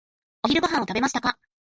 [0.41, 1.37] お昼ご飯を食べましたか？